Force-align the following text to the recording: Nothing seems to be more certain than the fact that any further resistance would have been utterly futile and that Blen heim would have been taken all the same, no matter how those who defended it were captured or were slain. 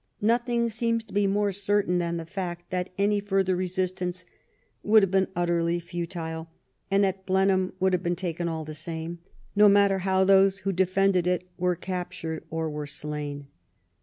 Nothing 0.23 0.67
seems 0.67 1.03
to 1.03 1.13
be 1.13 1.27
more 1.27 1.51
certain 1.51 1.99
than 1.99 2.17
the 2.17 2.25
fact 2.25 2.71
that 2.71 2.89
any 2.97 3.19
further 3.19 3.55
resistance 3.55 4.25
would 4.81 5.03
have 5.03 5.11
been 5.11 5.27
utterly 5.35 5.79
futile 5.79 6.49
and 6.89 7.03
that 7.03 7.27
Blen 7.27 7.49
heim 7.51 7.73
would 7.79 7.93
have 7.93 8.01
been 8.01 8.15
taken 8.15 8.49
all 8.49 8.65
the 8.65 8.73
same, 8.73 9.19
no 9.55 9.69
matter 9.69 9.99
how 9.99 10.23
those 10.23 10.61
who 10.65 10.71
defended 10.71 11.27
it 11.27 11.47
were 11.55 11.75
captured 11.75 12.43
or 12.49 12.67
were 12.67 12.87
slain. 12.87 13.45